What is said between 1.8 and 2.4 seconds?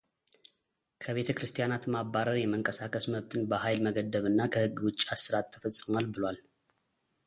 ማባረር